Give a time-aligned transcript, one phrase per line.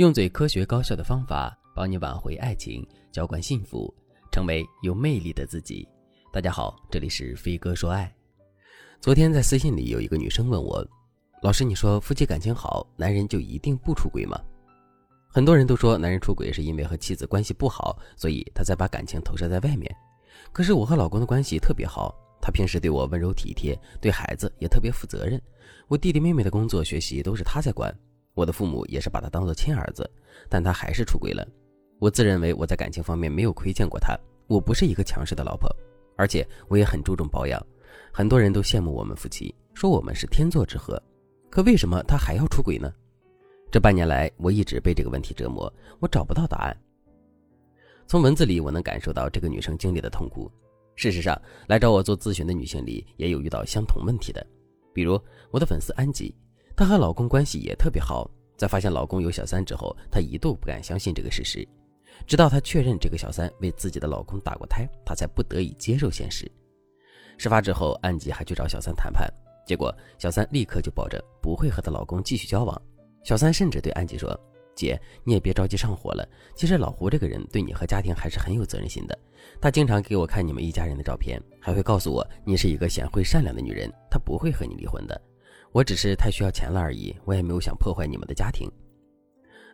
[0.00, 3.94] 用最科学高效的方法帮你挽回爱情，浇灌幸福，
[4.32, 5.86] 成为有魅力的自己。
[6.32, 8.10] 大家好，这里是飞哥说爱。
[8.98, 10.82] 昨天在私信里有一个女生问我
[11.44, 14.40] ：“老师，你说夫妻感情好，男人就一定不出轨吗？”
[15.28, 19.94] 很多人都说男人出轨是因为和妻子关系不好，所以他才把感情投射在外面。
[20.50, 25.38] 可是我和老公的关系特别好，他平时对我温柔体贴，对孩子也特别负责任。
[25.88, 27.94] 我弟弟妹妹的工作学习都是他在管。
[28.34, 30.08] 我的父母也是把他当做亲儿子，
[30.48, 31.46] 但他还是出轨了。
[31.98, 35.68] 我自认为我在感情方面没有亏欠过他，我不是一个强势的老婆，
[36.16, 37.60] 而且我也很注重保养。
[38.12, 41.00] 很多人都羡慕我们夫妻，说我们是天作之合。
[41.50, 42.92] 可为什么他还要出轨呢？
[43.70, 46.76] 这半年来，我一直被这个问题折磨，我找不到答案。
[48.06, 50.50] 从文字里，我能感受到这个女生经历的痛苦。
[50.96, 54.44] 事实上，来找我做咨询的女性里，也有遇到相同问题的，
[54.92, 56.34] 比如我的粉丝安吉。
[56.80, 58.26] 她和老公关系也特别好，
[58.56, 61.68] 在发现老公有小三之后，她一度不敢相信这个事实，
[62.26, 66.50] 直到她确认这个小三为自己的老公打过胎，她才不得已接受现实。
[67.36, 69.30] 事发之后，安吉还去找小三谈判，
[69.66, 72.80] 结果小三立刻就保证不会和她老公继续交往。
[73.24, 74.30] 小三甚至对安吉说
[74.74, 79.18] ：“姐，你也别着急上火了，其实老胡这个人对你和家庭还是很有责任心的。
[79.60, 85.20] 他经常给我看你们一家人的照片，还会告诉我你是一个贤惠善良的女人，他不会和你离婚的。”
[85.72, 88.70] 我只是太需要钱了而已，我也没有想破坏你们的家庭。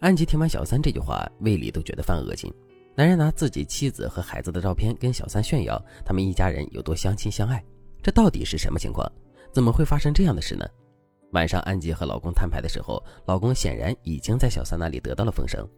[0.00, 2.52] 安吉听完小三这句话，胃里都觉得犯恶心。
[2.96, 7.64] 男人拿自己妻子和孩子的照片跟小三炫耀，他们一家人有多相亲相爱，
[8.02, 9.10] 这到底是什么情况？
[9.52, 10.66] 怎么会发生这样的事呢？
[11.32, 15.68] 晚上，安吉和老公摊牌的时候，老公显然已经在小三那里得到了风声，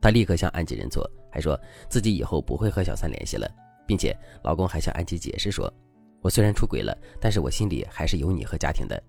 [0.00, 3.46] 他立刻向安吉认错，还说自己以后不会和小三联系了，
[3.86, 5.72] 并且老公还向安吉解释说
[6.20, 9.02] ：“我虽然出轨了，但是我心里还是有你和家庭的。”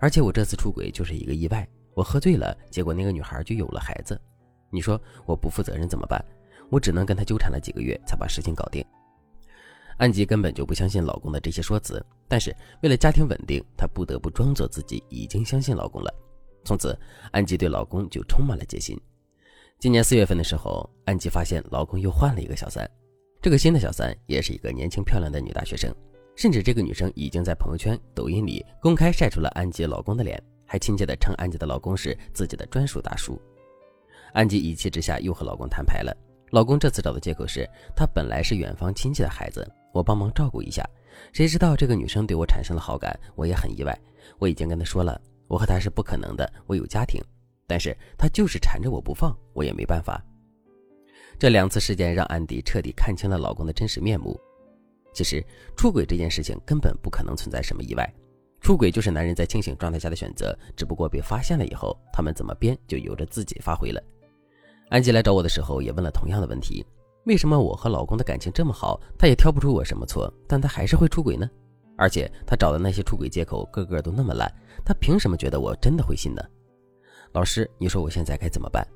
[0.00, 4.20] 而且我这次出轨就是一个意外，我喝醉了，结果那个女孩就有了孩子。
[4.70, 6.24] 你说我不负责任怎么办？
[6.70, 8.84] 我只能跟她纠缠了几个月，才把事情搞定。
[9.98, 16.10] 安吉根本就不相信老公的这些说辞，但是为了家庭稳定，她不得不装作自己已经相信老公了。
[16.64, 16.98] 从此，
[17.32, 18.98] 安吉对老公就充满了戒心。
[19.78, 22.88] 今年四月份的时候，安吉发现老公又换了一个小三，
[23.42, 25.94] 这个新的小三也是一个年轻漂亮的女大学生。
[26.36, 33.40] 甚至这个女生已经在朋友圈、抖音里公开晒出了安吉老公的脸，还亲切地称安吉的老公是自己的专属大叔。
[34.32, 36.16] 安吉一气之下又和老公摊牌了。
[36.50, 40.84] 老公这次找的借口是他本来是远方亲戚的孩子，我帮忙照顾一下。
[41.32, 43.96] 谁知道这个女生对我产生了好感，我也很意外。
[44.38, 47.22] 我已经跟她说了，我和她是不可能的，我有家庭。
[47.66, 50.20] 但是她就是缠着我不放，我也没办法。
[51.38, 54.38] 这两次事件让安迪彻底看清了老公的真实面目。
[55.12, 55.44] 其实
[55.76, 58.14] 出轨这件事情根本不可能存在什么意外，
[58.60, 64.02] 出轨就是男人在清醒状态下的选择，只不过被发现了以后，他们怎么编就由着自己发挥了。
[64.88, 66.84] 安吉来找我的时候也问了同样的问题：
[67.24, 71.48] 为什么我和老公的感情这么好，他也挑不出我什么错，但他还是会出轨呢？
[71.96, 74.50] 而且他找的那些出轨借口个个都那么烂，
[74.84, 76.42] 他凭什么觉得我真的会信呢？
[77.32, 78.86] 老师，你说我现在该怎么办？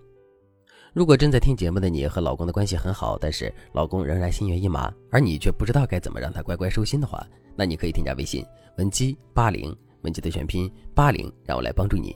[0.95, 8.47] 如果正在听节目的你和老公的关系很好，但是老公仍然心猿意马，而你却不知道该怎么让他乖乖收心的话，那你可以添加微信
[8.79, 12.15] 文姬八零，文姬的全拼八零，让我来帮助你。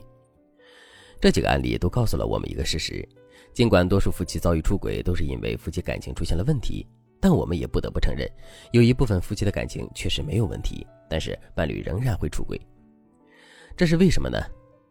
[1.19, 3.05] 这几个案例都告诉了我们一个事实：
[3.53, 6.87] 尽管多数夫妻遭遇出轨都是因为夫妻感情出现了问题，
[7.19, 8.25] 但我们也不得不承认，
[8.71, 12.57] 有一部分夫妻的感情确实没有问题，但是伴侣仍然会出轨。
[13.75, 14.39] 这是为什么呢？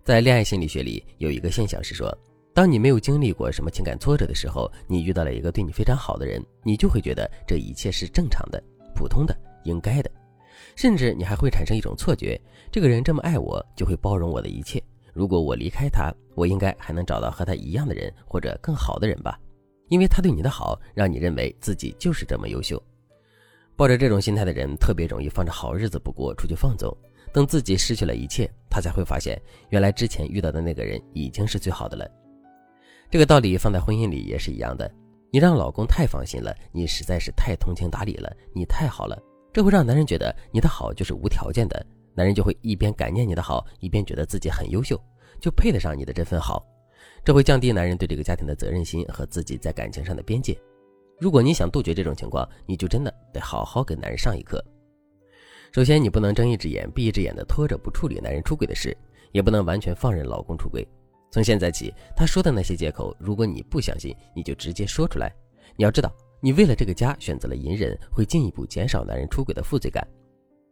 [0.04, 2.14] 在恋爱心理学里有一个现象是说。
[2.58, 8.60] 当你没有经历过什么情感挫折的时候，你遇到了一个对你非常好的人，你就会觉得这一切是正常的、
[8.96, 9.32] 普通的、
[9.62, 10.10] 应该的，
[10.74, 12.36] 甚至你还会产生一种错觉：
[12.68, 14.82] 这个人这么爱我，就会包容我的一切。
[15.12, 19.38] 如果我离开他，我应该还能找到和他一样的人或者更好的人吧？
[19.88, 22.82] 因为他对你的好，让你认为自己就是这么优秀。
[23.76, 26.92] 抱着这种心态的人，特别容易放着好日子不过，出去放纵。
[27.32, 32.10] 等自己失去了一切，他才会发现，原来之前遇到的那个人已经是最好的了。
[33.10, 34.90] 这个道理放在婚姻里也是一样的，
[35.30, 39.18] 你让老公太放心了，你实在是太通情达理了，你太好了，
[39.50, 45.00] 这会让男人觉得你的好就是无条件的，男人就会一边感念你的好，一边觉得自己很优秀，
[45.40, 46.62] 就配得上你的这份好，
[47.24, 50.54] 这会降低男人对这个家庭的责任心和自己在感情上的边界。
[51.18, 54.62] 如果你想杜绝这种情况，你就真的得好好给男人上一课。
[55.72, 58.94] 首先，你不能睁一只眼闭一只眼的拖着不处理男人出轨的事，
[59.32, 60.86] 也不能完全放任老公出轨。
[61.30, 65.34] 从现在起，他说的那些借口，如果你不相信，你就直接说出来。
[65.76, 66.10] 你要知道，
[66.40, 70.06] 你为了这个家选择了隐忍，会进一步减少男人出轨的负罪感。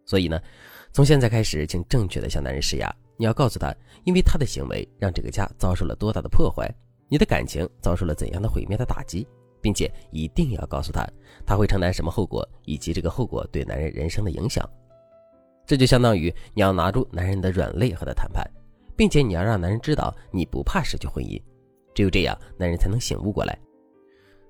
[0.05, 0.41] 所以呢，
[0.93, 2.95] 从现在开始，请正确的向男人施压。
[3.19, 3.75] 你要告诉他，
[4.05, 6.73] 因为他的行为让这个家遭受了多大的破坏。
[7.09, 9.27] 你的感情遭受了怎样的毁灭的打击，
[9.61, 11.07] 并且一定要告诉他，
[11.45, 14.69] 他会承担什么后果，以及这个后果对男人人生的影响。
[15.67, 18.45] 这就相当于你要拿住男人的软肋和他谈判，
[18.97, 21.41] 并且你要让男人知道你不怕失去婚姻。
[21.95, 23.59] 只有这样，男人才能醒悟过来，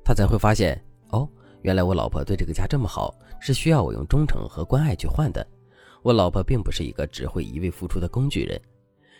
[0.04, 1.28] 他才会发现哦，
[1.62, 5.46] 原来我老婆对这个家这么好，是需要我用忠诚和关爱去换的。
[6.02, 8.60] 我老婆并不是一个只会一味付出的工具人。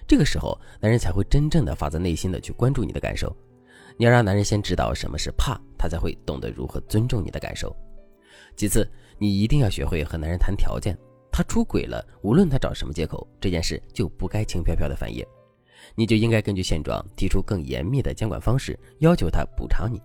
[0.08, 3.34] 这个时候，男人才会真正的发自内心的去关注你的感受。
[3.96, 7.74] 你要让男人先知道什么是怕，他才会懂得如何尊重你的感受。
[8.54, 8.88] 其次，
[9.18, 10.96] 你一定要学会和男人谈条件。
[11.36, 15.22] 他出轨了，无论他找什么借口，这件事就不该轻飘飘的翻页。
[15.94, 20.00] 你就应该根据现状提出更严密的监管方式，要求他补偿你，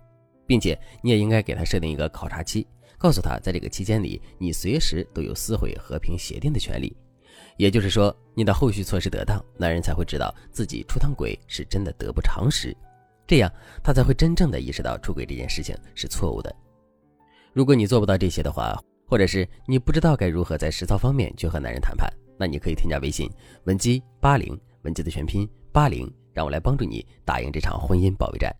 [0.46, 2.66] 并且你也应该给他设定一个考察期，
[2.98, 6.94] 告诉他在这个期间里，你随时都有撕毁和平协定的权利。
[7.56, 12.76] 也就是说，你的后续措施得当，男人才会知道自己出趟轨是真的得不偿失，
[13.26, 13.50] 这样
[13.82, 16.54] 他才会真正的意识到出轨这件事情是错误的。
[17.54, 23.30] 如果你做不到这些的话，或者是你不知道该如何在实操方面去和男人谈判，那你可以添加微信
[23.64, 28.54] 文姬八零，文姬的全拼八零，让我来帮助你打赢这场婚姻保卫战。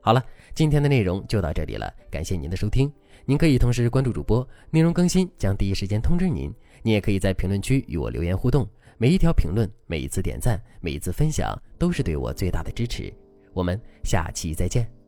[0.00, 0.22] 好了，
[0.54, 2.92] 今天的内容就到这里了，感谢您的收听。
[3.24, 6.52] 您可以同时关注主播，内容更新将第一时间通知您。
[6.82, 8.68] 你也可以在评论区与我留言互动，
[8.98, 13.10] 每一条评论、每一次点赞、每一次分享，都是对我最大的支持。
[13.54, 15.03] 我们下期再见。